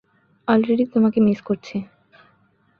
Already 0.47 0.85
তোমাকে 0.85 1.19
miss 1.21 1.39
করছি! 1.41 1.77